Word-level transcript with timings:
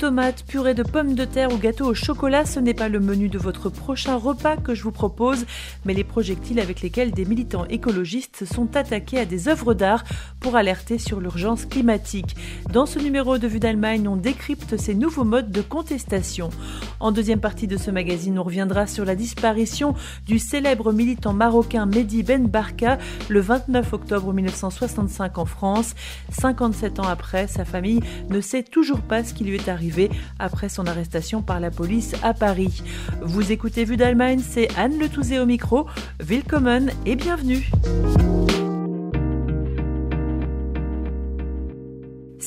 Tomates, 0.00 0.46
purée 0.46 0.72
de 0.72 0.82
pommes 0.82 1.14
de 1.14 1.26
terre 1.26 1.52
ou 1.52 1.58
gâteau 1.58 1.84
au 1.84 1.92
chocolat, 1.92 2.46
ce 2.46 2.58
n'est 2.58 2.72
pas 2.72 2.88
le 2.88 3.00
menu 3.00 3.28
de 3.28 3.36
votre 3.36 3.68
prochain 3.68 4.16
repas 4.16 4.56
que 4.56 4.74
je 4.74 4.82
vous 4.82 4.92
propose, 4.92 5.44
mais 5.84 5.92
les 5.92 6.04
projectiles 6.04 6.58
avec 6.58 6.80
lesquels 6.80 7.10
des 7.10 7.26
militants 7.26 7.66
écologistes 7.66 8.46
sont 8.46 8.78
attaqués 8.78 9.18
à 9.18 9.26
des 9.26 9.48
œuvres 9.48 9.74
d'art 9.74 10.04
pour 10.40 10.56
alerter 10.56 10.96
sur 10.96 11.20
l'urgence 11.20 11.66
climatique. 11.66 12.34
Dans 12.72 12.86
ce 12.86 12.98
numéro 12.98 13.36
de 13.36 13.46
Vue 13.46 13.60
d'Allemagne, 13.60 14.08
on 14.08 14.16
décrypte 14.16 14.78
ces 14.78 14.94
nouveaux 14.94 15.24
modes 15.24 15.50
de 15.50 15.60
contestation. 15.60 16.48
En 16.98 17.12
deuxième 17.12 17.40
partie 17.40 17.66
de 17.66 17.76
ce 17.76 17.90
magazine, 17.90 18.38
on 18.38 18.44
reviendra 18.44 18.86
sur 18.86 19.04
la 19.04 19.14
disparition 19.14 19.94
du 20.24 20.38
célèbre 20.38 20.94
militant 20.94 21.34
marocain 21.34 21.84
Mehdi 21.84 22.22
Ben 22.22 22.46
Barka 22.46 22.96
le 23.28 23.40
29 23.40 23.92
octobre 23.92 24.32
1965 24.32 25.36
en 25.36 25.44
France. 25.44 25.94
57 26.30 27.00
ans 27.00 27.08
après, 27.08 27.48
sa 27.48 27.66
famille 27.66 28.00
ne 28.30 28.40
sait 28.40 28.62
toujours 28.62 29.02
pas 29.02 29.24
ce 29.24 29.34
qu'il 29.34 29.52
est 29.52 29.68
arrivé 29.68 29.89
après 30.38 30.68
son 30.68 30.86
arrestation 30.86 31.42
par 31.42 31.60
la 31.60 31.70
police 31.70 32.14
à 32.22 32.34
Paris. 32.34 32.82
Vous 33.22 33.52
écoutez 33.52 33.84
Vue 33.84 33.96
d'Allemagne, 33.96 34.40
c'est 34.46 34.68
Anne 34.76 34.98
Le 34.98 35.08
Touzé 35.08 35.38
au 35.38 35.46
micro. 35.46 35.86
Willkommen 36.20 36.90
et 37.06 37.16
bienvenue. 37.16 37.70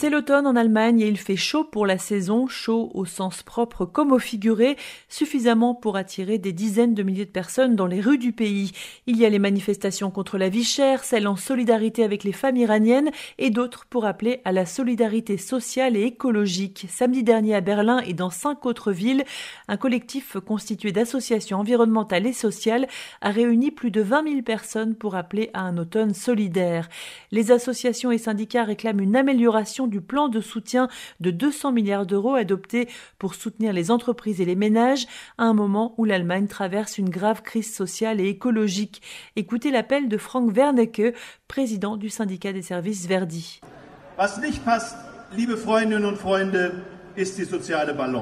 C'est 0.03 0.09
l'automne 0.09 0.47
en 0.47 0.57
Allemagne 0.57 0.99
et 0.99 1.07
il 1.07 1.17
fait 1.17 1.37
chaud 1.37 1.63
pour 1.63 1.85
la 1.85 1.97
saison, 1.97 2.45
chaud 2.45 2.91
au 2.93 3.05
sens 3.05 3.41
propre 3.41 3.85
comme 3.85 4.11
au 4.11 4.19
figuré, 4.19 4.75
suffisamment 5.07 5.75
pour 5.75 5.95
attirer 5.95 6.39
des 6.39 6.51
dizaines 6.51 6.93
de 6.93 7.03
milliers 7.03 7.23
de 7.23 7.31
personnes 7.31 7.77
dans 7.77 7.87
les 7.87 8.01
rues 8.01 8.17
du 8.17 8.33
pays. 8.33 8.73
Il 9.07 9.15
y 9.15 9.25
a 9.25 9.29
les 9.29 9.39
manifestations 9.39 10.11
contre 10.11 10.37
la 10.37 10.49
vie 10.49 10.65
chère, 10.65 11.05
celles 11.05 11.25
en 11.25 11.37
solidarité 11.37 12.03
avec 12.03 12.25
les 12.25 12.33
femmes 12.33 12.57
iraniennes 12.57 13.11
et 13.37 13.49
d'autres 13.49 13.85
pour 13.85 14.03
appeler 14.03 14.41
à 14.43 14.51
la 14.51 14.65
solidarité 14.65 15.37
sociale 15.37 15.95
et 15.95 16.03
écologique. 16.03 16.85
Samedi 16.89 17.23
dernier 17.23 17.55
à 17.55 17.61
Berlin 17.61 17.99
et 17.99 18.11
dans 18.11 18.29
cinq 18.29 18.65
autres 18.65 18.91
villes, 18.91 19.23
un 19.69 19.77
collectif 19.77 20.35
constitué 20.45 20.91
d'associations 20.91 21.59
environnementales 21.59 22.27
et 22.27 22.33
sociales 22.33 22.89
a 23.21 23.29
réuni 23.29 23.71
plus 23.71 23.89
de 23.89 24.01
20 24.01 24.27
000 24.27 24.41
personnes 24.41 24.95
pour 24.95 25.15
appeler 25.15 25.49
à 25.53 25.61
un 25.61 25.77
automne 25.77 26.13
solidaire. 26.13 26.89
Les 27.31 27.51
associations 27.53 28.11
et 28.11 28.17
syndicats 28.17 28.65
réclament 28.65 28.99
une 28.99 29.15
amélioration 29.15 29.87
du 29.93 30.01
plan 30.01 30.27
de 30.27 30.41
soutien 30.41 30.87
de 31.19 31.29
200 31.29 31.71
milliards 31.71 32.07
d'euros 32.07 32.33
adopté 32.33 32.89
pour 33.19 33.35
soutenir 33.35 33.73
les 33.73 33.91
entreprises 33.91 34.41
et 34.41 34.45
les 34.45 34.55
ménages 34.55 35.05
à 35.37 35.43
un 35.43 35.53
moment 35.53 35.93
où 35.99 36.05
l'Allemagne 36.05 36.47
traverse 36.47 36.97
une 36.97 37.11
grave 37.11 37.43
crise 37.43 37.71
sociale 37.71 38.19
et 38.19 38.27
écologique. 38.27 39.03
Écoutez 39.35 39.69
l'appel 39.69 40.09
de 40.09 40.17
Frank 40.17 40.51
Wernicke, 40.51 41.13
président 41.47 41.95
du 41.95 42.09
syndicat 42.09 42.53
des 42.53 42.63
services 42.63 43.05
Verdi. 43.05 43.61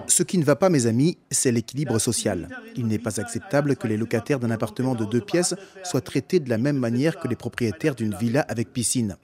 Ce 0.08 0.23
qui 0.23 0.38
ne 0.38 0.44
va 0.44 0.56
pas, 0.56 0.70
mes 0.70 0.86
amis, 0.86 1.17
c'est 1.30 1.52
l'équilibre 1.52 2.00
social. 2.00 2.47
Il 2.75 2.88
n'est 2.88 3.00
pas 3.00 3.20
acceptable 3.20 3.75
que 3.75 3.88
les 3.88 3.98
locataires 3.98 4.39
d'un 4.39 4.52
appartement 4.52 4.95
de 4.95 5.06
deux 5.06 5.22
pièces 5.22 5.56
soient 5.83 6.02
traités 6.02 6.39
de 6.39 6.50
la 6.50 6.58
même 6.58 6.78
manière 6.78 7.20
que 7.20 7.28
les 7.28 7.36
propriétaires 7.36 7.95
d'une 7.95 8.16
villa 8.16 8.45
avec 8.48 8.73
piscine. 8.73 9.16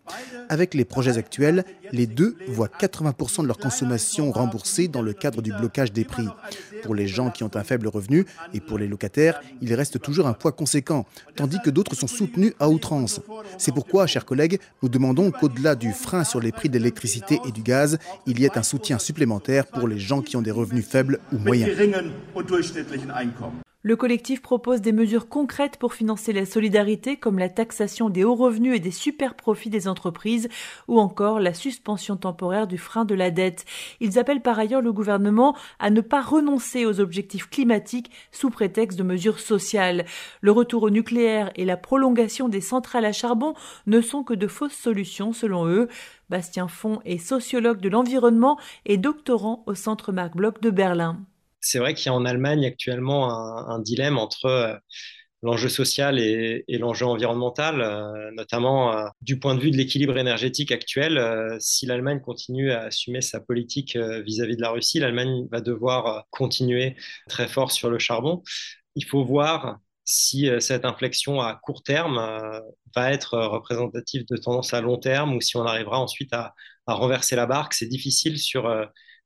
Avec 0.49 0.73
les 0.73 0.85
projets 0.85 1.17
actuels, 1.17 1.65
les 1.91 2.07
deux 2.07 2.37
voient 2.47 2.69
80% 2.69 3.41
de 3.41 3.47
leur 3.47 3.57
consommation 3.57 4.31
remboursée 4.31 4.87
dans 4.87 5.01
le 5.01 5.13
cadre 5.13 5.41
du 5.41 5.51
blocage 5.51 5.91
des 5.91 6.05
prix. 6.05 6.27
Pour 6.87 6.95
les 6.95 7.05
gens 7.05 7.31
qui 7.31 7.43
ont 7.43 7.51
un 7.53 7.65
faible 7.65 7.89
revenu 7.89 8.25
et 8.53 8.61
pour 8.61 8.77
les 8.77 8.87
locataires, 8.87 9.41
il 9.61 9.73
reste 9.73 9.99
toujours 9.99 10.25
un 10.25 10.31
poids 10.31 10.53
conséquent, 10.53 11.05
tandis 11.35 11.57
que 11.61 11.69
d'autres 11.69 11.95
sont 11.95 12.07
soutenus 12.07 12.53
à 12.61 12.69
outrance. 12.69 13.19
C'est 13.57 13.73
pourquoi, 13.73 14.07
chers 14.07 14.23
collègues, 14.23 14.57
nous 14.81 14.87
demandons 14.87 15.31
qu'au-delà 15.31 15.75
du 15.75 15.91
frein 15.91 16.23
sur 16.23 16.39
les 16.39 16.53
prix 16.53 16.69
de 16.69 16.77
l'électricité 16.77 17.41
et 17.45 17.51
du 17.51 17.61
gaz, 17.61 17.97
il 18.25 18.39
y 18.39 18.45
ait 18.45 18.57
un 18.57 18.63
soutien 18.63 18.99
supplémentaire 18.99 19.67
pour 19.67 19.89
les 19.89 19.99
gens 19.99 20.21
qui 20.21 20.37
ont 20.37 20.41
des 20.41 20.51
revenus 20.51 20.87
faibles 20.87 21.19
ou 21.33 21.39
moyens. 21.39 21.77
Le 23.87 23.95
collectif 23.95 24.41
propose 24.41 24.81
des 24.81 24.91
mesures 24.91 25.29
concrètes 25.29 25.77
pour 25.77 25.93
financer 25.93 26.33
la 26.33 26.45
solidarité, 26.45 27.15
comme 27.15 27.39
la 27.39 27.47
taxation 27.47 28.09
des 28.09 28.25
hauts 28.25 28.35
revenus 28.35 28.75
et 28.75 28.81
des 28.81 28.91
super 28.91 29.33
profits 29.33 29.69
des 29.69 29.87
entreprises, 29.87 30.49
ou 30.89 30.99
encore 30.99 31.39
la 31.39 31.53
suspension 31.53 32.17
temporaire 32.17 32.67
du 32.67 32.77
frein 32.77 33.05
de 33.05 33.15
la 33.15 33.31
dette. 33.31 33.63
Ils 34.01 34.19
appellent 34.19 34.41
par 34.41 34.59
ailleurs 34.59 34.81
le 34.81 34.91
gouvernement 34.91 35.55
à 35.79 35.89
ne 35.89 36.01
pas 36.01 36.21
renoncer 36.21 36.85
aux 36.85 36.99
objectifs 36.99 37.49
climatiques 37.49 38.11
sous 38.33 38.49
prétexte 38.49 38.97
de 38.97 39.03
mesures 39.03 39.39
sociales. 39.39 40.03
Le 40.41 40.51
retour 40.51 40.83
au 40.83 40.89
nucléaire 40.89 41.49
et 41.55 41.63
la 41.63 41.77
prolongation 41.77 42.49
des 42.49 42.59
centrales 42.59 43.05
à 43.05 43.13
charbon 43.13 43.53
ne 43.85 44.01
sont 44.01 44.25
que 44.25 44.33
de 44.33 44.47
fausses 44.47 44.73
solutions, 44.73 45.31
selon 45.31 45.65
eux. 45.65 45.87
Bastien 46.29 46.67
Font 46.67 46.99
est 47.05 47.19
sociologue 47.19 47.79
de 47.79 47.87
l'environnement 47.87 48.59
et 48.85 48.97
doctorant 48.97 49.63
au 49.65 49.75
Centre 49.75 50.11
Marc 50.11 50.35
Bloch 50.35 50.59
de 50.59 50.71
Berlin 50.71 51.21
c'est 51.59 51.79
vrai 51.79 51.93
qu'il 51.93 52.07
y 52.07 52.09
a 52.09 52.13
en 52.13 52.25
Allemagne 52.25 52.65
actuellement 52.65 53.31
un, 53.31 53.79
dilemme 53.79 54.17
entre 54.17 54.45
euh, 54.45 54.75
l'enjeu 55.43 55.69
social 55.69 56.19
et, 56.19 56.63
l'enjeu 56.69 57.05
environnemental, 57.05 57.81
euh, 57.81 58.31
notamment 58.31 58.97
euh, 58.97 59.07
du 59.21 59.39
point 59.39 59.55
de 59.55 59.59
vue 59.59 59.71
de 59.71 59.77
l'équilibre 59.77 60.17
énergétique 60.17 60.71
actuel. 60.71 61.21
si 61.59 61.85
l'Allemagne 61.85 62.21
continue 62.21 62.71
à 62.71 62.83
assumer 62.83 63.21
sa 63.21 63.39
politique 63.39 63.97
vis-à-vis 63.97 64.57
de 64.57 64.61
la 64.61 64.71
Russie, 64.71 64.99
l'Allemagne 64.99 65.47
va 65.51 65.61
devoir 65.61 66.25
continuer 66.31 66.95
très 67.29 67.47
fort 67.47 67.71
sur 67.71 67.89
le 67.89 67.99
charbon. 67.99 68.43
Il 68.95 69.05
faut 69.05 69.23
voir 69.23 69.79
si 70.05 70.49
cette 70.59 70.85
inflexion 70.85 71.41
à 71.41 71.55
court 71.55 71.83
terme 71.83 72.17
va 72.95 73.11
être 73.11 73.37
représentative 73.37 74.25
de 74.29 74.37
tendance 74.37 74.73
à 74.73 74.81
long 74.81 74.97
terme 74.97 75.35
ou 75.35 75.41
si 75.41 75.57
on 75.57 75.65
arrivera 75.65 75.99
ensuite 75.99 76.33
à, 76.33 76.55
à 76.87 76.93
renverser 76.93 77.35
la 77.35 77.45
barque. 77.45 77.73
C'est 77.73 77.87
difficile 77.87 78.39
sur 78.39 78.67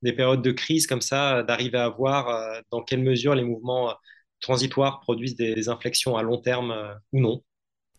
des 0.02 0.14
périodes 0.14 0.42
de 0.42 0.52
crise 0.52 0.88
comme 0.88 1.02
ça, 1.02 1.38
euh, 1.40 1.44
d'arriver 1.44 1.78
à 1.78 1.90
voir 1.90 2.30
euh, 2.30 2.60
dans 2.72 2.82
quelle 2.84 3.04
mesure 3.04 3.36
les 3.36 3.44
mouvements 3.44 3.92
euh, 3.92 3.94
transitoires 4.42 5.00
produisent 5.02 5.36
des 5.36 5.70
inflexions 5.70 6.18
à 6.18 6.24
long 6.24 6.40
terme 6.40 6.74
ou 7.14 7.20
non. 7.22 7.44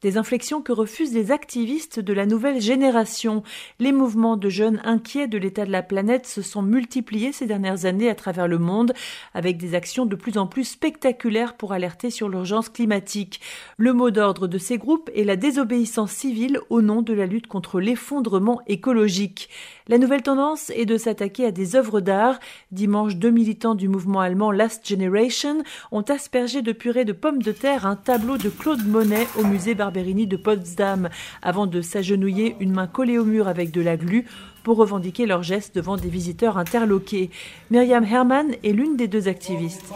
Des 0.03 0.17
inflexions 0.17 0.63
que 0.63 0.73
refusent 0.73 1.15
les 1.15 1.31
activistes 1.31 2.01
de 2.01 2.13
la 2.13 2.27
nouvelle 2.27 2.61
génération. 2.61 3.45
Les 3.79 3.93
mouvements 3.93 4.37
de 4.37 4.49
jeunes 4.49 4.81
inquiets 4.83 5.29
de 5.29 5.39
l'état 5.39 5.65
de 5.65 5.71
la 5.71 5.85
planète 5.85 6.27
se 6.27 6.43
sont 6.43 6.61
multipliés 6.63 7.31
ces 7.31 7.47
dernières 7.47 7.85
années 7.85 8.11
à 8.11 8.17
travers 8.17 8.49
le 8.49 8.59
monde, 8.59 8.95
avec 9.33 9.59
des 9.59 9.77
actions 9.77 10.05
de 10.05 10.17
plus 10.17 10.39
en 10.39 10.49
plus 10.49 10.65
spectaculaires 10.65 11.55
pour 11.55 11.73
alerter 11.73 12.11
sur 12.11 12.29
l'urgence 12.29 12.69
climatique. 12.69 13.41
Le 13.77 13.93
mot 13.93 14.11
d'ordre 14.11 14.49
de 14.49 14.59
ces 14.59 14.77
groupes 14.77 15.09
est 15.15 15.23
la 15.23 15.37
désobéissance 15.37 16.11
civile 16.11 16.59
au 16.69 16.83
nom 16.83 17.03
de 17.03 17.12
la 17.12 17.27
lutte 17.27 17.47
contre 17.47 17.79
l'effondrement 17.79 18.61
écologique. 18.67 19.51
La 19.87 19.99
nouvelle 19.99 20.23
tendance 20.23 20.71
est 20.71 20.87
de 20.87 20.97
s'attaquer 20.97 21.47
à 21.47 21.53
des 21.53 21.77
œuvres 21.77 22.01
d'art. 22.01 22.41
Dimanche, 22.73 23.17
deux 23.17 23.31
militants 23.31 23.77
du 23.77 23.89
mouvement 23.89 24.21
allemand 24.21 24.51
Last 24.51 24.89
Generation 24.89 25.62
ont 25.93 26.03
aspergé 26.03 26.61
de 26.61 26.73
purée 26.73 27.05
de 27.05 27.12
pommes 27.12 27.43
de 27.43 27.53
terre 27.53 27.87
un 27.87 27.95
tableau 27.95 28.37
de 28.37 28.49
Claude 28.49 28.85
Monet 28.85 29.29
au 29.39 29.45
musée 29.45 29.75
Barbier 29.93 30.27
de 30.27 30.37
Potsdam 30.37 31.09
avant 31.43 31.67
de 31.67 31.81
s'agenouiller 31.81 32.57
une 32.61 32.73
main 32.73 32.87
collée 32.87 33.19
au 33.19 33.25
mur 33.25 33.47
avec 33.47 33.71
de 33.71 33.81
la 33.81 33.97
glu 33.97 34.27
pour 34.63 34.77
revendiquer 34.77 35.27
leur 35.27 35.43
geste 35.43 35.75
devant 35.75 35.97
des 35.97 36.09
visiteurs 36.09 36.59
interloqués. 36.59 37.31
Myriam 37.71 38.05
Hermann 38.05 38.55
est 38.65 38.73
l'une 38.73 38.97
des 38.97 39.09
deux 39.09 39.29
activistes. 39.29 39.93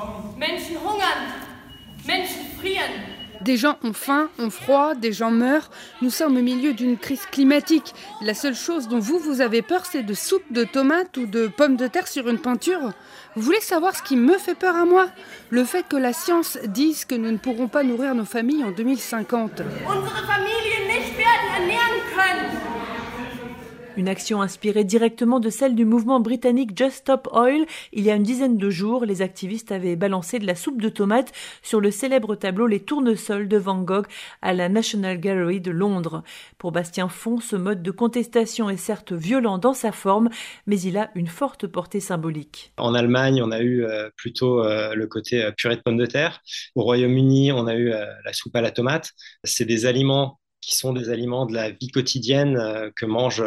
Des 3.46 3.56
gens 3.56 3.78
ont 3.84 3.92
faim, 3.92 4.28
ont 4.40 4.50
froid, 4.50 4.96
des 4.96 5.12
gens 5.12 5.30
meurent. 5.30 5.70
Nous 6.02 6.10
sommes 6.10 6.36
au 6.36 6.42
milieu 6.42 6.72
d'une 6.72 6.98
crise 6.98 7.26
climatique. 7.26 7.94
La 8.20 8.34
seule 8.34 8.56
chose 8.56 8.88
dont 8.88 8.98
vous, 8.98 9.20
vous 9.20 9.40
avez 9.40 9.62
peur, 9.62 9.86
c'est 9.86 10.02
de 10.02 10.14
soupe 10.14 10.42
de 10.50 10.64
tomates 10.64 11.16
ou 11.16 11.26
de 11.26 11.46
pommes 11.46 11.76
de 11.76 11.86
terre 11.86 12.08
sur 12.08 12.28
une 12.28 12.40
peinture. 12.40 12.90
Vous 13.36 13.42
voulez 13.42 13.60
savoir 13.60 13.94
ce 13.94 14.02
qui 14.02 14.16
me 14.16 14.36
fait 14.36 14.56
peur 14.56 14.74
à 14.74 14.84
moi? 14.84 15.06
Le 15.50 15.62
fait 15.64 15.86
que 15.88 15.96
la 15.96 16.12
science 16.12 16.58
dise 16.66 17.04
que 17.04 17.14
nous 17.14 17.30
ne 17.30 17.36
pourrons 17.36 17.68
pas 17.68 17.84
nourrir 17.84 18.16
nos 18.16 18.24
familles 18.24 18.64
en 18.64 18.72
2050. 18.72 19.62
Une 23.96 24.08
action 24.08 24.42
inspirée 24.42 24.84
directement 24.84 25.40
de 25.40 25.48
celle 25.48 25.74
du 25.74 25.86
mouvement 25.86 26.20
britannique 26.20 26.76
Just 26.76 26.96
Stop 26.98 27.28
Oil. 27.32 27.64
Il 27.94 28.04
y 28.04 28.10
a 28.10 28.14
une 28.14 28.24
dizaine 28.24 28.58
de 28.58 28.68
jours, 28.68 29.06
les 29.06 29.22
activistes 29.22 29.72
avaient 29.72 29.96
balancé 29.96 30.38
de 30.38 30.46
la 30.46 30.54
soupe 30.54 30.82
de 30.82 30.90
tomates 30.90 31.32
sur 31.62 31.80
le 31.80 31.90
célèbre 31.90 32.34
tableau 32.34 32.66
Les 32.66 32.80
Tournesols 32.80 33.48
de 33.48 33.56
Van 33.56 33.80
Gogh 33.80 34.06
à 34.42 34.52
la 34.52 34.68
National 34.68 35.18
Gallery 35.18 35.62
de 35.62 35.70
Londres. 35.70 36.22
Pour 36.58 36.72
Bastien 36.72 37.08
Font, 37.08 37.40
ce 37.40 37.56
mode 37.56 37.82
de 37.82 37.90
contestation 37.90 38.68
est 38.68 38.76
certes 38.76 39.14
violent 39.14 39.56
dans 39.56 39.72
sa 39.72 39.92
forme, 39.92 40.28
mais 40.66 40.78
il 40.78 40.98
a 40.98 41.10
une 41.14 41.28
forte 41.28 41.66
portée 41.66 42.00
symbolique. 42.00 42.72
En 42.76 42.92
Allemagne, 42.92 43.42
on 43.42 43.50
a 43.50 43.60
eu 43.60 43.82
euh, 43.82 44.10
plutôt 44.14 44.62
euh, 44.62 44.94
le 44.94 45.06
côté 45.06 45.42
euh, 45.42 45.52
purée 45.52 45.76
de 45.76 45.80
pommes 45.80 45.96
de 45.96 46.04
terre. 46.04 46.42
Au 46.74 46.82
Royaume-Uni, 46.82 47.50
on 47.50 47.66
a 47.66 47.74
eu 47.74 47.88
la 47.88 48.32
soupe 48.34 48.54
à 48.56 48.60
la 48.60 48.70
tomate. 48.70 49.12
C'est 49.44 49.64
des 49.64 49.86
aliments 49.86 50.38
qui 50.66 50.74
sont 50.74 50.92
des 50.92 51.10
aliments 51.10 51.46
de 51.46 51.54
la 51.54 51.70
vie 51.70 51.88
quotidienne 51.88 52.90
que 52.96 53.06
mangent 53.06 53.44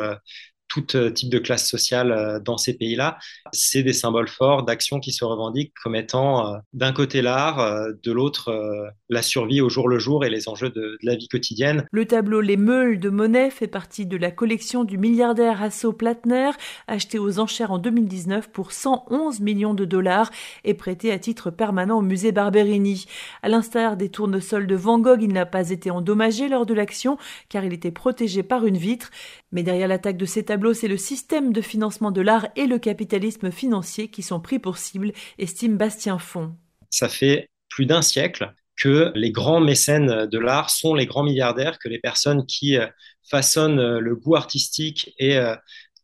tout 0.69 0.85
type 1.13 1.29
de 1.29 1.39
classe 1.39 1.67
sociale 1.67 2.41
dans 2.45 2.57
ces 2.57 2.77
pays-là. 2.77 3.17
C'est 3.51 3.83
des 3.83 3.93
symboles 3.93 4.27
forts 4.27 4.63
d'actions 4.63 4.99
qui 4.99 5.11
se 5.11 5.25
revendiquent 5.25 5.73
comme 5.83 5.95
étant 5.95 6.59
d'un 6.73 6.93
côté 6.93 7.21
l'art, 7.21 7.87
de 8.03 8.11
l'autre 8.11 8.93
la 9.09 9.21
survie 9.21 9.61
au 9.61 9.69
jour 9.69 9.89
le 9.89 9.99
jour 9.99 10.23
et 10.23 10.29
les 10.29 10.47
enjeux 10.47 10.69
de, 10.69 10.97
la 11.01 11.15
vie 11.15 11.27
quotidienne. 11.27 11.85
Le 11.91 12.05
tableau 12.05 12.41
Les 12.41 12.57
Meules 12.57 12.99
de 12.99 13.09
Monet 13.09 13.49
fait 13.49 13.67
partie 13.67 14.05
de 14.05 14.17
la 14.17 14.31
collection 14.31 14.83
du 14.83 14.97
milliardaire 14.97 15.61
Hasso 15.61 15.93
Plattner, 15.93 16.51
acheté 16.87 17.19
aux 17.19 17.39
enchères 17.39 17.71
en 17.71 17.79
2019 17.79 18.51
pour 18.51 18.71
111 18.71 19.39
millions 19.39 19.73
de 19.73 19.85
dollars 19.85 20.31
et 20.63 20.73
prêté 20.73 21.11
à 21.11 21.19
titre 21.19 21.49
permanent 21.49 21.97
au 21.97 22.01
musée 22.01 22.31
Barberini. 22.31 23.05
À 23.41 23.49
l'instar 23.49 23.97
des 23.97 24.09
tournesols 24.09 24.67
de 24.67 24.75
Van 24.75 24.99
Gogh, 24.99 25.21
il 25.21 25.33
n'a 25.33 25.45
pas 25.45 25.69
été 25.69 25.89
endommagé 25.91 26.49
lors 26.49 26.65
de 26.65 26.73
l'action 26.73 27.17
car 27.49 27.63
il 27.63 27.73
était 27.73 27.91
protégé 27.91 28.43
par 28.43 28.65
une 28.65 28.77
vitre. 28.77 29.09
Mais 29.51 29.63
derrière 29.63 29.87
l'attaque 29.87 30.17
de 30.17 30.25
ces 30.25 30.43
tableaux, 30.43 30.58
c'est 30.73 30.87
le 30.87 30.97
système 30.97 31.53
de 31.53 31.61
financement 31.61 32.11
de 32.11 32.21
l'art 32.21 32.47
et 32.55 32.67
le 32.67 32.79
capitalisme 32.79 33.51
financier 33.51 34.09
qui 34.09 34.21
sont 34.21 34.39
pris 34.39 34.59
pour 34.59 34.77
cible, 34.77 35.11
estime 35.37 35.77
Bastien 35.77 36.19
Font. 36.19 36.55
Ça 36.89 37.09
fait 37.09 37.49
plus 37.69 37.85
d'un 37.85 38.01
siècle 38.01 38.53
que 38.79 39.11
les 39.13 39.31
grands 39.31 39.59
mécènes 39.59 40.25
de 40.25 40.39
l'art 40.39 40.69
sont 40.69 40.95
les 40.95 41.05
grands 41.05 41.23
milliardaires, 41.23 41.77
que 41.77 41.89
les 41.89 41.99
personnes 41.99 42.45
qui 42.45 42.77
euh, 42.77 42.87
façonnent 43.29 43.79
euh, 43.79 43.99
le 43.99 44.15
goût 44.15 44.35
artistique 44.35 45.13
et 45.19 45.37
euh, 45.37 45.55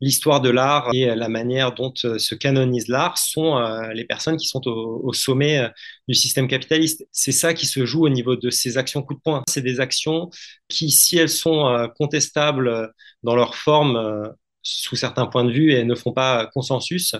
l'histoire 0.01 0.41
de 0.41 0.49
l'art 0.49 0.89
et 0.93 1.15
la 1.15 1.29
manière 1.29 1.73
dont 1.73 1.93
se 1.95 2.35
canonise 2.35 2.89
l'art 2.89 3.17
sont 3.17 3.57
les 3.93 4.03
personnes 4.03 4.35
qui 4.35 4.45
sont 4.45 4.67
au, 4.67 5.13
sommet 5.13 5.69
du 6.09 6.13
système 6.13 6.49
capitaliste. 6.49 7.07
C'est 7.13 7.31
ça 7.31 7.53
qui 7.53 7.65
se 7.65 7.85
joue 7.85 8.05
au 8.05 8.09
niveau 8.09 8.35
de 8.35 8.49
ces 8.49 8.77
actions 8.77 9.01
coup 9.01 9.13
de 9.13 9.21
poing. 9.23 9.41
C'est 9.47 9.61
des 9.61 9.79
actions 9.79 10.29
qui, 10.67 10.91
si 10.91 11.17
elles 11.17 11.29
sont 11.29 11.89
contestables 11.97 12.91
dans 13.23 13.37
leur 13.37 13.55
forme 13.55 14.35
sous 14.65 14.97
certains 14.97 15.27
points 15.27 15.45
de 15.45 15.51
vue 15.51 15.71
et 15.71 15.85
ne 15.85 15.95
font 15.95 16.11
pas 16.11 16.47
consensus, 16.53 17.15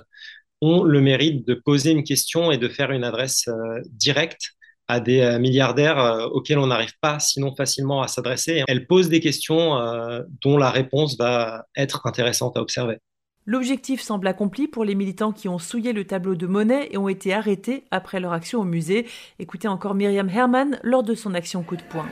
ont 0.62 0.84
le 0.84 1.00
mérite 1.00 1.48
de 1.48 1.54
poser 1.54 1.92
une 1.92 2.04
question 2.04 2.52
et 2.52 2.58
de 2.58 2.68
faire 2.68 2.92
une 2.92 3.04
adresse 3.06 3.48
directe 3.92 4.56
à 4.88 5.00
des 5.00 5.22
euh, 5.22 5.40
milliardaires 5.40 6.00
euh, 6.00 6.26
auxquels 6.28 6.60
on 6.60 6.68
n'arrive 6.68 6.94
pas 7.02 7.20
sinon 7.20 7.56
facilement 7.56 8.02
à 8.02 8.08
s'adresser. 8.08 8.64
Elle 8.68 8.88
pose 8.88 9.10
des 9.10 9.20
questions 9.20 9.78
euh, 9.78 10.22
dont 10.42 10.58
la 10.58 10.70
réponse 10.70 11.18
va 11.18 11.66
être 11.76 12.06
intéressante 12.06 12.58
à 12.58 12.62
observer. 12.62 12.98
L'objectif 13.48 14.02
semble 14.02 14.28
accompli 14.28 14.68
pour 14.68 14.86
les 14.86 14.96
militants 14.96 15.32
qui 15.32 15.48
ont 15.48 15.60
souillé 15.60 15.94
le 15.94 16.06
tableau 16.06 16.34
de 16.34 16.48
monnaie 16.48 16.88
et 16.92 16.98
ont 16.98 17.10
été 17.10 17.32
arrêtés 17.32 17.84
après 17.92 18.20
leur 18.20 18.34
action 18.34 18.62
au 18.62 18.64
musée. 18.64 19.06
Écoutez 19.38 19.68
encore 19.68 19.94
Myriam 19.94 20.30
Herman 20.30 20.80
lors 20.82 21.04
de 21.04 21.14
son 21.14 21.36
action 21.36 21.62
coup 21.62 21.76
de 21.76 21.84
poing. 21.84 22.08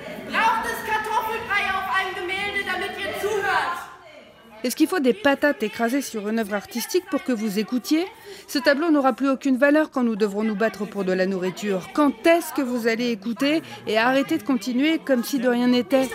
Est-ce 4.64 4.78
qu'il 4.78 4.88
faut 4.88 5.02
des 5.02 5.14
patates 5.14 5.62
écrasées 5.62 6.02
sur 6.02 6.30
une 6.30 6.40
œuvre 6.40 6.54
artistique 6.54 7.04
pour 7.12 7.22
que 7.26 7.34
vous 7.34 7.60
écoutiez? 7.60 8.06
Ce 8.48 8.60
tableau 8.60 8.92
n'aura 8.92 9.12
plus 9.12 9.30
aucune 9.30 9.58
valeur 9.58 9.92
quand 9.92 10.04
nous 10.04 10.16
devrons 10.16 10.44
nous 10.44 10.56
battre 10.56 10.86
pour 10.86 11.04
de 11.04 11.12
la 11.12 11.26
nourriture. 11.26 11.90
Quand 11.94 12.26
est-ce 12.26 12.54
que 12.54 12.62
vous 12.62 12.88
allez 12.88 13.12
écouter 13.12 13.62
et 13.88 13.98
arrêter 13.98 14.38
de 14.38 14.44
continuer 14.44 15.00
comme 15.00 15.26
si 15.26 15.40
de 15.40 15.50
rien 15.50 15.68
n'était? 15.68 16.08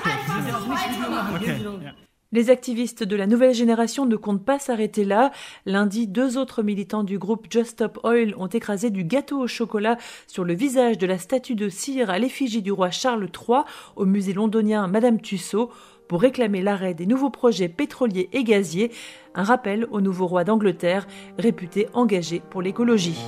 Les 2.33 2.50
activistes 2.50 3.05
de 3.05 3.17
la 3.17 3.27
nouvelle 3.27 3.55
génération 3.55 4.06
ne 4.06 4.17
comptent 4.17 4.45
pas 4.45 4.59
s'arrêter 4.59 5.05
là. 5.05 5.31
Lundi, 5.67 6.06
deux 6.06 6.39
autres 6.39 6.62
militants 6.62 7.05
du 7.05 7.19
groupe 7.19 7.47
Just 7.51 7.73
Stop 7.73 7.99
Oil 8.03 8.35
ont 8.39 8.49
écrasé 8.49 8.89
du 8.89 9.05
gâteau 9.05 9.41
au 9.41 9.47
chocolat 9.47 9.99
sur 10.27 10.44
le 10.44 10.55
visage 10.55 10.97
de 10.97 11.06
la 11.06 11.19
statue 11.19 11.55
de 11.55 11.69
cire 11.69 12.09
à 12.09 12.19
l'effigie 12.19 12.62
du 12.62 12.73
roi 12.73 12.91
Charles 12.91 13.29
III 13.29 13.61
au 13.97 14.06
musée 14.06 14.33
londonien 14.33 14.87
Madame 14.89 15.21
Tussaud 15.21 15.71
pour 16.08 16.22
réclamer 16.22 16.62
l'arrêt 16.62 16.94
des 16.94 17.06
nouveaux 17.06 17.31
projets 17.31 17.69
pétroliers 17.69 18.28
et 18.32 18.43
gaziers, 18.43 18.90
un 19.34 19.44
rappel 19.44 19.87
au 19.90 20.00
nouveau 20.00 20.26
roi 20.26 20.44
d'Angleterre, 20.44 21.06
réputé 21.38 21.87
engagé 21.93 22.43
pour 22.50 22.62
l'écologie. 22.62 23.20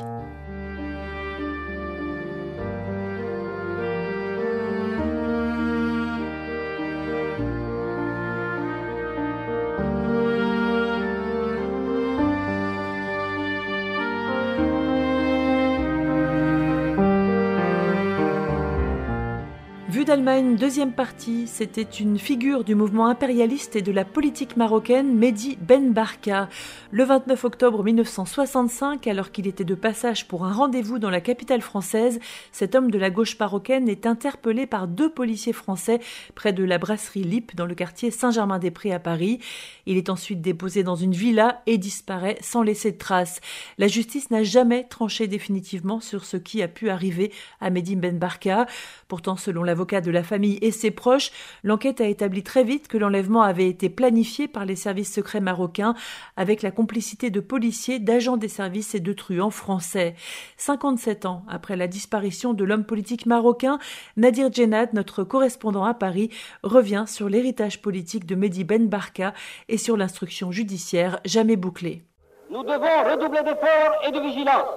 d'Allemagne, 20.10 20.56
deuxième 20.56 20.90
partie, 20.90 21.46
c'était 21.46 21.82
une 21.82 22.18
figure 22.18 22.64
du 22.64 22.74
mouvement 22.74 23.06
impérialiste 23.06 23.76
et 23.76 23.80
de 23.80 23.92
la 23.92 24.04
politique 24.04 24.56
marocaine, 24.56 25.16
Mehdi 25.16 25.56
Ben 25.60 25.92
Barka. 25.92 26.48
Le 26.90 27.04
29 27.04 27.44
octobre 27.44 27.84
1965, 27.84 29.06
alors 29.06 29.30
qu'il 29.30 29.46
était 29.46 29.62
de 29.62 29.76
passage 29.76 30.26
pour 30.26 30.44
un 30.44 30.52
rendez-vous 30.52 30.98
dans 30.98 31.10
la 31.10 31.20
capitale 31.20 31.60
française, 31.60 32.18
cet 32.50 32.74
homme 32.74 32.90
de 32.90 32.98
la 32.98 33.10
gauche 33.10 33.38
marocaine 33.38 33.88
est 33.88 34.04
interpellé 34.04 34.66
par 34.66 34.88
deux 34.88 35.08
policiers 35.08 35.52
français 35.52 36.00
près 36.34 36.52
de 36.52 36.64
la 36.64 36.78
brasserie 36.78 37.22
Lippe 37.22 37.54
dans 37.54 37.66
le 37.66 37.76
quartier 37.76 38.10
Saint-Germain-des-Prés 38.10 38.92
à 38.92 38.98
Paris. 38.98 39.38
Il 39.86 39.96
est 39.96 40.10
ensuite 40.10 40.40
déposé 40.40 40.82
dans 40.82 40.96
une 40.96 41.12
villa 41.12 41.62
et 41.66 41.78
disparaît 41.78 42.38
sans 42.40 42.64
laisser 42.64 42.90
de 42.90 42.98
traces. 42.98 43.40
La 43.78 43.86
justice 43.86 44.32
n'a 44.32 44.42
jamais 44.42 44.88
tranché 44.88 45.28
définitivement 45.28 46.00
sur 46.00 46.24
ce 46.24 46.36
qui 46.36 46.64
a 46.64 46.68
pu 46.68 46.90
arriver 46.90 47.30
à 47.60 47.70
Mehdi 47.70 47.94
Ben 47.94 48.18
Barka. 48.18 48.66
Pourtant, 49.06 49.36
selon 49.36 49.62
l'avocat 49.62 49.99
de 50.00 50.10
la 50.10 50.22
famille 50.22 50.58
et 50.62 50.70
ses 50.70 50.90
proches, 50.90 51.30
l'enquête 51.64 52.00
a 52.00 52.06
établi 52.06 52.42
très 52.42 52.64
vite 52.64 52.88
que 52.88 52.98
l'enlèvement 52.98 53.42
avait 53.42 53.68
été 53.68 53.88
planifié 53.88 54.48
par 54.48 54.64
les 54.64 54.76
services 54.76 55.12
secrets 55.12 55.40
marocains 55.40 55.94
avec 56.36 56.62
la 56.62 56.70
complicité 56.70 57.30
de 57.30 57.40
policiers, 57.40 57.98
d'agents 57.98 58.36
des 58.36 58.48
services 58.48 58.94
et 58.94 59.00
de 59.00 59.12
truands 59.12 59.50
français. 59.50 60.14
57 60.56 61.26
ans 61.26 61.44
après 61.48 61.76
la 61.76 61.86
disparition 61.86 62.54
de 62.54 62.64
l'homme 62.64 62.84
politique 62.84 63.26
marocain, 63.26 63.78
Nadir 64.16 64.52
Djenad, 64.52 64.92
notre 64.94 65.24
correspondant 65.24 65.84
à 65.84 65.94
Paris, 65.94 66.30
revient 66.62 67.04
sur 67.06 67.28
l'héritage 67.28 67.82
politique 67.82 68.26
de 68.26 68.34
Mehdi 68.34 68.64
Ben 68.64 68.88
Barka 68.88 69.34
et 69.68 69.78
sur 69.78 69.96
l'instruction 69.96 70.52
judiciaire 70.52 71.20
jamais 71.24 71.56
bouclée. 71.56 72.02
Nous 72.50 72.62
devons 72.62 73.10
redoubler 73.10 73.42
d'efforts 73.42 73.94
et 74.06 74.10
de 74.10 74.20
vigilance 74.20 74.68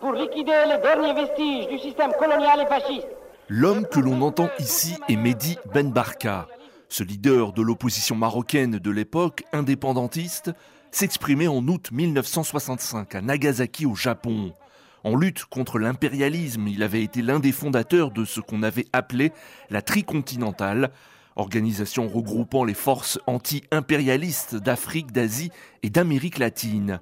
pour 0.00 0.12
liquider 0.12 0.64
les 0.68 0.78
derniers 0.78 1.12
vestiges 1.12 1.68
du 1.68 1.78
système 1.78 2.12
colonial 2.18 2.60
et 2.62 2.66
fasciste 2.66 3.19
L'homme 3.52 3.84
que 3.84 3.98
l'on 3.98 4.22
entend 4.22 4.48
ici 4.60 4.94
est 5.08 5.16
Mehdi 5.16 5.58
Ben 5.74 5.90
Barka. 5.90 6.46
Ce 6.88 7.02
leader 7.02 7.52
de 7.52 7.62
l'opposition 7.62 8.14
marocaine 8.14 8.78
de 8.78 8.90
l'époque, 8.92 9.42
indépendantiste, 9.52 10.52
s'exprimait 10.92 11.48
en 11.48 11.66
août 11.66 11.90
1965 11.90 13.16
à 13.16 13.20
Nagasaki 13.20 13.86
au 13.86 13.96
Japon. 13.96 14.54
En 15.02 15.16
lutte 15.16 15.46
contre 15.46 15.80
l'impérialisme, 15.80 16.68
il 16.68 16.84
avait 16.84 17.02
été 17.02 17.22
l'un 17.22 17.40
des 17.40 17.50
fondateurs 17.50 18.12
de 18.12 18.24
ce 18.24 18.38
qu'on 18.38 18.62
avait 18.62 18.86
appelé 18.92 19.32
la 19.68 19.82
Tricontinentale, 19.82 20.92
organisation 21.34 22.06
regroupant 22.06 22.62
les 22.62 22.74
forces 22.74 23.18
anti-impérialistes 23.26 24.54
d'Afrique, 24.54 25.10
d'Asie 25.10 25.50
et 25.82 25.90
d'Amérique 25.90 26.38
latine. 26.38 27.00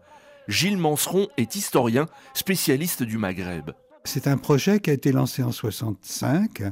Gilles 0.48 0.78
Manseron 0.78 1.28
est 1.36 1.56
historien, 1.56 2.06
spécialiste 2.32 3.02
du 3.02 3.18
Maghreb. 3.18 3.72
C'est 4.10 4.26
un 4.26 4.38
projet 4.38 4.80
qui 4.80 4.88
a 4.88 4.94
été 4.94 5.12
lancé 5.12 5.42
en 5.42 5.52
65 5.52 6.62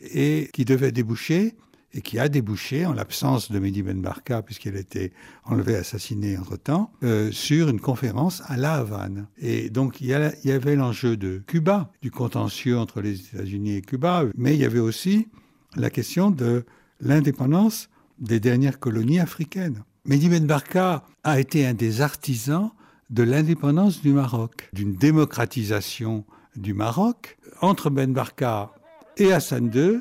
et 0.00 0.50
qui 0.52 0.64
devait 0.64 0.90
déboucher 0.90 1.54
et 1.94 2.00
qui 2.00 2.18
a 2.18 2.28
débouché, 2.28 2.86
en 2.86 2.92
l'absence 2.92 3.52
de 3.52 3.60
Mehdi 3.60 3.84
Ben 3.84 4.02
Barka, 4.02 4.42
puisqu'il 4.42 4.74
a 4.74 4.80
été 4.80 5.12
enlevé, 5.44 5.76
assassiné 5.76 6.36
entre-temps, 6.36 6.90
euh, 7.04 7.30
sur 7.30 7.68
une 7.68 7.78
conférence 7.78 8.42
à 8.46 8.56
La 8.56 8.74
Havane. 8.74 9.28
Et 9.38 9.70
donc, 9.70 10.00
il 10.00 10.08
y, 10.08 10.32
il 10.42 10.50
y 10.50 10.52
avait 10.52 10.74
l'enjeu 10.74 11.16
de 11.16 11.40
Cuba, 11.46 11.92
du 12.02 12.10
contentieux 12.10 12.76
entre 12.76 13.00
les 13.00 13.20
États-Unis 13.20 13.76
et 13.76 13.82
Cuba, 13.82 14.24
mais 14.36 14.54
il 14.54 14.60
y 14.60 14.64
avait 14.64 14.80
aussi 14.80 15.28
la 15.76 15.88
question 15.88 16.32
de 16.32 16.64
l'indépendance 16.98 17.90
des 18.18 18.40
dernières 18.40 18.80
colonies 18.80 19.20
africaines. 19.20 19.84
Mehdi 20.04 20.28
Ben 20.28 20.46
Barka 20.46 21.04
a 21.22 21.38
été 21.38 21.64
un 21.64 21.74
des 21.74 22.00
artisans 22.00 22.72
de 23.08 23.22
l'indépendance 23.22 24.02
du 24.02 24.12
Maroc, 24.12 24.68
d'une 24.72 24.94
démocratisation 24.94 26.24
du 26.56 26.74
Maroc. 26.74 27.38
Entre 27.60 27.90
Ben 27.90 28.12
Barka 28.12 28.70
et 29.16 29.32
Hassan 29.32 29.70
II, 29.74 30.00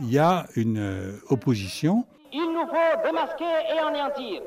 il 0.00 0.10
y 0.10 0.18
a 0.18 0.46
une 0.56 0.78
euh, 0.78 1.12
opposition. 1.28 2.04
Il 2.32 2.52
nous 2.52 2.66
faut 2.66 3.06
démasquer 3.06 3.44
et 3.74 3.78
anéantir 3.78 4.42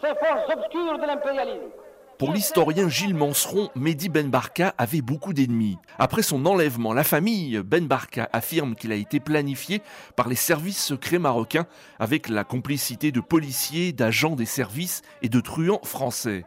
ces 0.00 0.08
forces 0.08 0.48
obscures 0.52 0.98
de 0.98 1.06
l'impérialisme. 1.06 1.70
Pour 2.18 2.32
l'historien 2.32 2.88
Gilles 2.88 3.14
Manseron, 3.14 3.70
Mehdi 3.76 4.08
Ben 4.08 4.28
Barka 4.28 4.74
avait 4.76 5.02
beaucoup 5.02 5.32
d'ennemis. 5.32 5.78
Après 6.00 6.22
son 6.22 6.46
enlèvement, 6.46 6.92
la 6.92 7.04
famille 7.04 7.62
Ben 7.64 7.86
Barka 7.86 8.28
affirme 8.32 8.74
qu'il 8.74 8.90
a 8.90 8.96
été 8.96 9.20
planifié 9.20 9.82
par 10.16 10.28
les 10.28 10.34
services 10.34 10.84
secrets 10.84 11.20
marocains 11.20 11.66
avec 12.00 12.28
la 12.28 12.42
complicité 12.42 13.12
de 13.12 13.20
policiers, 13.20 13.92
d'agents 13.92 14.34
des 14.34 14.46
services 14.46 15.02
et 15.22 15.28
de 15.28 15.38
truands 15.38 15.80
français. 15.84 16.44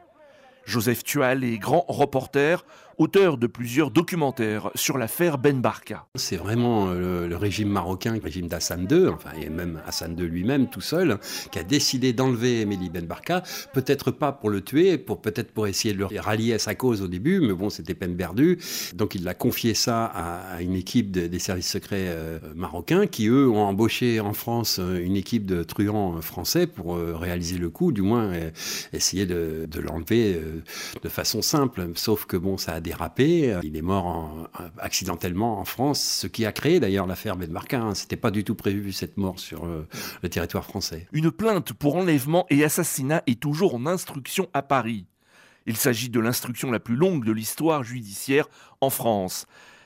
Joseph 0.66 1.06
Tual 1.06 1.46
est 1.46 1.58
grand 1.58 1.86
reporter 1.88 2.66
auteur 3.02 3.38
de 3.40 3.48
plusieurs 3.48 3.90
documentaires 3.90 4.70
sur 4.76 5.00
l'affaire 5.00 5.40
Ben 5.40 5.60
Barka. 5.60 6.06
C'est 6.14 6.36
vraiment 6.36 6.90
euh, 6.90 7.28
le, 7.28 7.36
régime 7.36 7.70
marocain, 7.70 8.14
le 8.14 8.22
régime 8.22 8.48
d'Hassan 8.48 8.88
II, 8.90 9.08
enfin, 9.08 9.32
et 9.42 9.50
même 9.50 9.82
Hassan 9.88 10.16
II 10.16 10.28
lui-même 10.28 10.70
tout 10.70 10.82
seul, 10.82 11.18
qui 11.52 11.58
a 11.58 11.64
décidé 11.64 12.14
d'enlever 12.14 12.64
Mehdi 12.68 12.92
Ben 12.92 13.08
Barka, 13.08 13.42
peut-être 13.74 14.12
pas 14.12 14.32
pour 14.32 14.52
le 14.52 14.62
tuer, 14.62 15.00
pour 15.00 15.20
peut-être 15.20 15.52
pour 15.52 15.66
essayer 15.66 15.96
de 15.96 16.00
le 16.00 16.20
rallier 16.20 16.54
à 16.54 16.60
sa 16.60 16.76
cause 16.76 17.02
au 17.02 17.08
début, 17.08 17.40
mais 17.40 17.54
bon, 17.54 17.72
c'était 17.72 17.96
peine 17.96 18.16
perdue. 18.16 18.60
Donc 18.94 19.16
il 19.16 19.28
a 19.28 19.34
confié 19.34 19.74
ça 19.74 20.06
à, 20.06 20.62
une 20.62 20.76
équipe 20.76 21.10
des 21.10 21.40
services 21.40 21.72
secrets 21.72 22.06
euh, 22.08 22.38
marocains 22.56 23.08
qui, 23.08 23.28
eux, 23.30 23.50
ont 23.50 23.64
embauché 23.64 24.20
en 24.20 24.34
France 24.34 24.78
euh, 24.80 25.04
une 25.04 25.18
équipe 25.18 25.48
de 25.48 25.64
truands 25.64 26.22
français 26.22 26.68
pour 26.68 26.98
réaliser 26.98 27.58
le 27.58 27.72
coup, 27.72 27.92
du 27.92 28.04
moins 28.04 28.32
essayer 28.94 29.26
de, 29.26 29.68
l'enlever 29.80 30.40
de 31.02 31.10
façon 31.10 31.42
simple. 31.42 31.90
Sauf 31.96 32.26
que 32.26 32.38
bon, 32.38 32.58
ça 32.58 32.74
a 32.74 32.80
dérapé. 32.92 33.58
Il 33.64 33.78
est 33.78 33.82
mort 33.82 34.50
accidentellement 34.78 35.60
en 35.60 35.66
France, 35.66 36.02
ce 36.02 36.28
qui 36.28 36.46
a 36.46 36.52
créé 36.52 36.82
d'ailleurs 36.82 37.08
l'affaire 37.08 37.38
Ben 37.38 37.50
Barka. 37.50 37.82
C'était 37.96 38.18
pas 38.18 38.32
du 38.32 38.44
tout 38.44 38.56
prévu 38.56 38.92
cette 38.92 39.18
mort 39.18 39.40
sur 39.40 39.66
euh, 39.66 39.88
le 40.22 40.30
territoire 40.30 40.66
français. 40.66 41.08
Une 41.14 41.32
plainte 41.32 41.72
pour 41.72 41.96
enlèvement 41.96 42.46
et 42.50 42.66
assassinat 42.66 43.24
est 43.28 43.40
toujours 43.40 43.76
en 43.76 43.86
instruction 43.86 44.50
à 44.54 44.62
Paris. 44.62 45.06
Il 45.68 45.78
s'agit 45.78 46.10
de 46.10 46.20
l'instruction 46.20 46.70
la 46.70 46.80
plus 46.80 46.96
longue 46.96 47.24
de 47.24 47.32
l'histoire 47.32 47.84
judiciaire 47.84 48.50
en 48.82 48.90
France. 48.90 49.46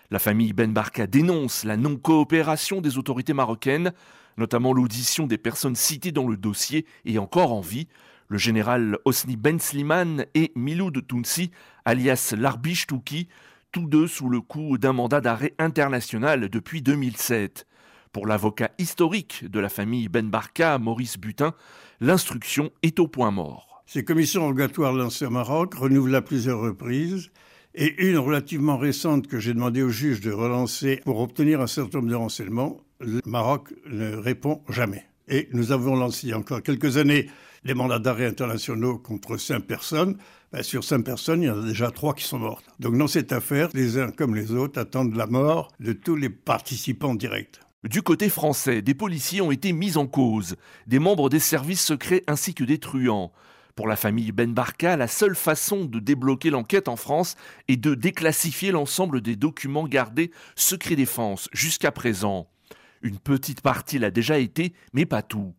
La 0.09 0.19
famille 0.19 0.53
Ben 0.53 0.73
Barka 0.73 1.05
dénonce 1.05 1.63
la 1.63 1.77
non-coopération 1.77 2.81
des 2.81 2.97
autorités 2.97 3.33
marocaines, 3.33 3.93
notamment 4.37 4.73
l'audition 4.73 5.27
des 5.27 5.37
personnes 5.37 5.75
citées 5.75 6.11
dans 6.11 6.27
le 6.27 6.37
dossier 6.37 6.87
et 7.05 7.19
encore 7.19 7.53
en 7.53 7.61
vie, 7.61 7.87
le 8.27 8.37
général 8.37 8.97
Osni 9.05 9.37
Ben 9.37 9.59
Sliman 9.59 10.25
et 10.33 10.51
Miloud 10.55 11.05
Tounsi, 11.07 11.51
alias 11.85 12.33
Larbish 12.37 12.87
Touki, 12.87 13.27
tous 13.71 13.87
deux 13.87 14.07
sous 14.07 14.29
le 14.29 14.41
coup 14.41 14.77
d'un 14.77 14.93
mandat 14.93 15.21
d'arrêt 15.21 15.53
international 15.59 16.49
depuis 16.49 16.81
2007. 16.81 17.65
Pour 18.11 18.27
l'avocat 18.27 18.71
historique 18.79 19.43
de 19.49 19.59
la 19.59 19.69
famille 19.69 20.07
Ben 20.07 20.29
Barka, 20.29 20.77
Maurice 20.79 21.17
Butin, 21.17 21.53
l'instruction 21.99 22.71
est 22.81 22.99
au 22.99 23.07
point 23.07 23.31
mort. 23.31 23.83
Ces 23.85 24.03
commissions 24.03 24.45
rogatoires 24.45 24.93
lancées 24.93 25.25
au 25.25 25.29
Maroc 25.29 25.75
renouvelent 25.75 26.15
à 26.15 26.21
plusieurs 26.21 26.59
reprises 26.59 27.29
et 27.75 28.07
une 28.07 28.17
relativement 28.17 28.77
récente 28.77 29.27
que 29.27 29.39
j'ai 29.39 29.53
demandé 29.53 29.83
au 29.83 29.89
juge 29.89 30.21
de 30.21 30.31
relancer 30.31 31.01
pour 31.03 31.19
obtenir 31.19 31.59
un 31.61 31.67
certain 31.67 31.97
nombre 31.97 32.09
de 32.09 32.15
renseignements, 32.15 32.77
le 33.01 33.19
Maroc 33.25 33.73
ne 33.85 34.15
répond 34.15 34.61
jamais. 34.69 35.03
Et 35.27 35.49
nous 35.51 35.71
avons 35.71 35.95
lancé 35.95 36.33
encore 36.33 36.63
quelques 36.63 36.97
années 36.97 37.27
les 37.65 37.73
mandats 37.73 37.99
d'arrêt 37.99 38.27
internationaux 38.27 38.99
contre 38.99 39.37
cinq 39.37 39.61
personnes. 39.61 40.17
Ben, 40.51 40.63
sur 40.63 40.83
cinq 40.83 41.03
personnes, 41.03 41.41
il 41.41 41.47
y 41.47 41.49
en 41.49 41.61
a 41.61 41.65
déjà 41.65 41.91
trois 41.91 42.13
qui 42.13 42.23
sont 42.23 42.39
mortes. 42.39 42.63
Donc 42.79 42.97
dans 42.97 43.07
cette 43.07 43.33
affaire, 43.33 43.69
les 43.73 43.97
uns 43.97 44.11
comme 44.11 44.35
les 44.35 44.53
autres 44.53 44.79
attendent 44.79 45.15
la 45.15 45.27
mort 45.27 45.71
de 45.79 45.91
tous 45.91 46.15
les 46.15 46.29
participants 46.29 47.15
directs. 47.15 47.59
Du 47.83 48.01
côté 48.01 48.29
français, 48.29 48.81
des 48.81 48.93
policiers 48.93 49.41
ont 49.41 49.51
été 49.51 49.73
mis 49.73 49.97
en 49.97 50.07
cause, 50.07 50.55
des 50.87 50.99
membres 50.99 51.29
des 51.29 51.39
services 51.39 51.83
secrets 51.83 52.23
ainsi 52.27 52.53
que 52.53 52.63
des 52.63 52.79
truands. 52.79 53.31
Pour 53.75 53.87
la 53.87 53.95
famille 53.95 54.31
Ben 54.31 54.53
Barka, 54.53 54.95
la 54.95 55.07
seule 55.07 55.35
façon 55.35 55.85
de 55.85 55.99
débloquer 55.99 56.49
l'enquête 56.49 56.87
en 56.87 56.95
France 56.95 57.35
est 57.67 57.77
de 57.77 57.93
déclassifier 57.93 58.71
l'ensemble 58.71 59.21
des 59.21 59.35
documents 59.35 59.87
gardés 59.87 60.31
secret 60.55 60.95
défense 60.95 61.49
jusqu'à 61.51 61.91
présent. 61.91 62.47
Une 63.01 63.19
petite 63.19 63.61
partie 63.61 63.99
l'a 63.99 64.11
déjà 64.11 64.39
été, 64.39 64.73
mais 64.93 65.05
pas 65.05 65.21
tout. 65.21 65.53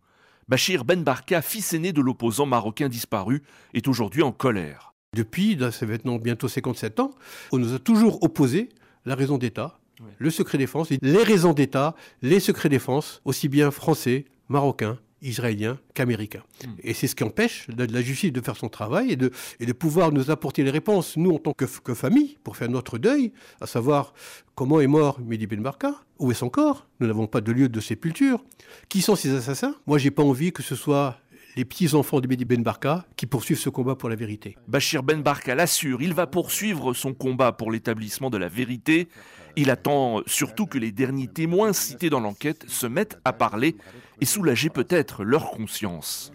Bachir 0.49 0.85
Ben 0.85 1.03
Barka, 1.03 1.43
fils 1.43 1.73
aîné 1.73 1.93
de 1.93 2.01
l'opposant 2.01 2.47
marocain 2.47 2.89
disparu, 2.89 3.43
est 3.75 3.89
aujourd'hui 3.89 4.23
en 4.23 4.31
colère. 4.31 4.95
Depuis, 5.13 5.57
dans 5.57 5.73
ces 5.73 5.87
maintenant 5.87 6.19
bientôt 6.19 6.47
57 6.47 7.01
ans, 7.01 7.11
on 7.51 7.59
nous 7.59 7.75
a 7.75 7.81
toujours 7.81 8.23
opposé 8.23 8.69
la 9.07 9.17
raison 9.17 9.39
d'État, 9.39 9.81
le 10.19 10.31
secret 10.31 10.57
défense, 10.57 10.91
les 11.03 11.23
raisons 11.25 11.53
d'État, 11.53 11.97
les 12.23 12.39
secrets 12.39 12.69
défense, 12.69 13.23
aussi 13.25 13.49
bien 13.49 13.73
français, 13.73 14.27
marocains, 14.49 14.99
israéliens 15.23 15.79
qu'américains. 15.95 16.43
Hmm. 16.65 16.71
Et 16.83 16.95
c'est 16.95 17.07
ce 17.07 17.15
qui 17.15 17.25
empêche 17.25 17.67
la, 17.77 18.03
justice 18.03 18.33
de 18.33 18.41
faire 18.41 18.57
son 18.57 18.69
travail 18.69 19.13
et 19.13 19.17
de, 19.17 19.31
et 19.61 19.67
de 19.67 19.73
pouvoir 19.73 20.13
nous 20.13 20.31
apporter 20.31 20.63
les 20.63 20.71
réponses, 20.71 21.17
nous 21.17 21.33
en 21.33 21.39
tant 21.39 21.53
que, 21.53 21.65
que 21.65 21.95
famille, 21.95 22.39
pour 22.45 22.57
faire 22.57 22.69
notre 22.69 22.99
deuil, 22.99 23.33
à 23.61 23.67
savoir 23.67 24.13
comment 24.55 24.81
est 24.81 24.87
mort 24.87 25.21
Mehdi 25.21 25.47
Ben 25.47 25.63
Barka, 25.63 25.95
où 26.19 26.31
est 26.31 26.35
son 26.35 26.49
corps, 26.49 26.87
nous 27.01 27.07
n'avons 27.07 27.27
pas 27.27 27.41
de 27.41 27.53
lieu 27.53 27.69
de 27.69 27.81
sépulture, 27.81 28.45
qui 28.89 29.03
sont 29.03 29.17
ces 29.17 29.35
assassins? 29.35 29.75
Moi, 29.87 29.99
j'ai 29.99 30.11
pas 30.11 30.23
envie 30.23 30.53
que 30.53 30.63
ce 30.63 30.75
soit 30.75 31.19
les 31.57 31.65
petits-enfants 31.65 32.21
de 32.21 32.29
Mehdi 32.29 32.45
Ben 32.45 32.63
Barka 32.63 33.07
qui 33.17 33.27
poursuivent 33.27 33.59
ce 33.59 33.71
combat 33.71 33.97
pour 33.97 34.11
la 34.11 34.17
vérité. 34.17 34.57
Bachir 34.69 35.03
Ben 35.03 35.23
Barka 35.23 35.55
l'assure, 35.55 36.03
il 36.03 36.13
va 36.13 36.27
poursuivre 36.27 36.93
son 36.93 37.15
combat 37.15 37.53
pour 37.53 37.73
l'établissement 37.73 38.29
de 38.29 38.37
la 38.37 38.49
vérité. 38.49 39.09
Il 39.57 39.71
attend 39.71 40.21
surtout 40.27 40.67
que 40.67 40.77
les 40.77 40.93
derniers 40.93 41.29
témoins 41.29 41.73
cités 41.73 42.11
dans 42.11 42.21
l'enquête 42.21 42.67
se 42.69 42.87
mettent 42.87 43.19
à 43.25 43.33
parler 43.33 43.77
et 44.21 44.25
soulager 44.25 44.71
peut-être 44.71 45.25
leur 45.25 45.51
conscience. 45.51 46.33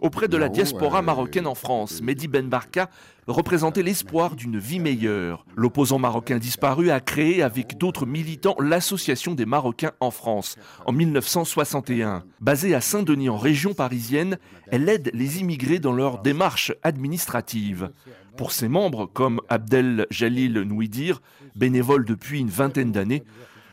Auprès 0.00 0.28
de 0.28 0.36
la 0.36 0.50
diaspora 0.50 1.00
marocaine 1.00 1.46
en 1.46 1.54
France, 1.54 2.02
Mehdi 2.02 2.28
Ben 2.28 2.48
Barka 2.48 2.90
représentait 3.26 3.82
l'espoir 3.82 4.36
d'une 4.36 4.58
vie 4.58 4.78
meilleure. 4.78 5.46
L'opposant 5.56 5.98
marocain 5.98 6.38
disparu 6.38 6.90
a 6.90 7.00
créé 7.00 7.42
avec 7.42 7.78
d'autres 7.78 8.04
militants 8.04 8.56
l'Association 8.60 9.34
des 9.34 9.46
Marocains 9.46 9.92
en 10.00 10.10
France 10.10 10.58
en 10.84 10.92
1961. 10.92 12.24
Basée 12.40 12.74
à 12.74 12.82
Saint-Denis 12.82 13.30
en 13.30 13.38
région 13.38 13.72
parisienne, 13.72 14.38
elle 14.68 14.88
aide 14.88 15.10
les 15.14 15.40
immigrés 15.40 15.78
dans 15.78 15.94
leurs 15.94 16.20
démarches 16.20 16.72
administratives. 16.82 17.90
Pour 18.36 18.52
ses 18.52 18.68
membres, 18.68 19.06
comme 19.06 19.40
Abdel 19.48 20.06
Jalil 20.10 20.60
Nouidir, 20.60 21.22
bénévole 21.54 22.04
depuis 22.04 22.40
une 22.40 22.50
vingtaine 22.50 22.92
d'années, 22.92 23.24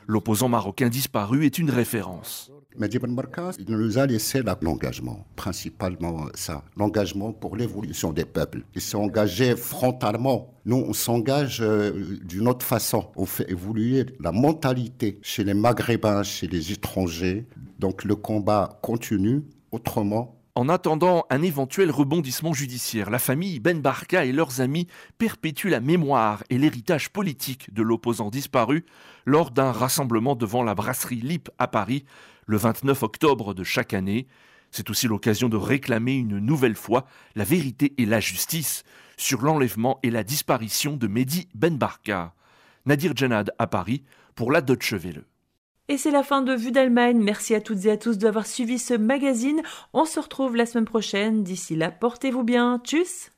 l'opposant 0.07 0.49
marocain 0.49 0.89
disparu 0.89 1.45
est 1.45 1.57
une 1.57 1.69
référence. 1.69 2.51
Barka, 2.75 3.51
il 3.59 3.65
nous 3.69 3.97
a 3.97 4.05
laissé 4.05 4.41
l'engagement, 4.61 5.25
principalement 5.35 6.25
ça, 6.33 6.63
l'engagement 6.75 7.31
pour 7.31 7.55
l'évolution 7.55 8.11
des 8.11 8.25
peuples. 8.25 8.63
Il 8.73 8.81
s'est 8.81 8.97
engagé 8.97 9.55
frontalement. 9.55 10.53
Nous, 10.65 10.77
on 10.77 10.93
s'engage 10.93 11.59
euh, 11.61 12.17
d'une 12.23 12.47
autre 12.47 12.65
façon. 12.65 13.09
On 13.15 13.25
fait 13.25 13.49
évoluer 13.51 14.05
la 14.19 14.31
mentalité 14.31 15.19
chez 15.21 15.43
les 15.43 15.53
Maghrébins, 15.53 16.23
chez 16.23 16.47
les 16.47 16.71
étrangers. 16.71 17.45
Donc 17.79 18.03
le 18.03 18.15
combat 18.15 18.79
continue. 18.81 19.43
Autrement, 19.71 20.42
en 20.55 20.69
attendant 20.69 21.25
un 21.29 21.41
éventuel 21.41 21.89
rebondissement 21.89 22.53
judiciaire, 22.53 23.09
la 23.09 23.19
famille 23.19 23.59
Ben 23.59 23.81
Barka 23.81 24.25
et 24.25 24.31
leurs 24.31 24.61
amis 24.61 24.87
perpétuent 25.17 25.69
la 25.69 25.79
mémoire 25.79 26.43
et 26.49 26.57
l'héritage 26.57 27.09
politique 27.09 27.73
de 27.73 27.81
l'opposant 27.81 28.29
disparu 28.29 28.85
lors 29.25 29.49
d'un 29.49 29.71
rassemblement 29.71 30.35
devant 30.35 30.63
la 30.63 30.75
brasserie 30.75 31.21
Lip 31.21 31.49
à 31.57 31.67
Paris 31.67 32.05
le 32.45 32.57
29 32.57 33.01
octobre 33.01 33.53
de 33.53 33.63
chaque 33.63 33.93
année. 33.93 34.27
C'est 34.69 34.89
aussi 34.89 35.07
l'occasion 35.07 35.49
de 35.49 35.57
réclamer 35.57 36.15
une 36.15 36.37
nouvelle 36.37 36.75
fois 36.75 37.05
la 37.35 37.43
vérité 37.43 37.93
et 37.97 38.05
la 38.05 38.19
justice 38.19 38.83
sur 39.17 39.41
l'enlèvement 39.41 39.99
et 40.03 40.11
la 40.11 40.23
disparition 40.23 40.97
de 40.97 41.07
Mehdi 41.07 41.47
Ben 41.55 41.77
Barka. 41.77 42.35
Nadir 42.85 43.13
Janad 43.15 43.51
à 43.57 43.65
Paris 43.65 44.03
pour 44.35 44.51
la 44.51 44.61
Deutsche. 44.61 44.95
Et 45.89 45.97
c'est 45.97 46.11
la 46.11 46.23
fin 46.23 46.41
de 46.41 46.53
Vue 46.53 46.71
d'Allemagne. 46.71 47.19
Merci 47.21 47.55
à 47.55 47.61
toutes 47.61 47.85
et 47.85 47.91
à 47.91 47.97
tous 47.97 48.17
d'avoir 48.17 48.47
suivi 48.47 48.79
ce 48.79 48.93
magazine. 48.93 49.61
On 49.91 50.05
se 50.05 50.19
retrouve 50.19 50.55
la 50.55 50.65
semaine 50.65 50.85
prochaine. 50.85 51.43
D'ici 51.43 51.75
là, 51.75 51.91
portez-vous 51.91 52.43
bien. 52.43 52.79
Tchuss 52.83 53.31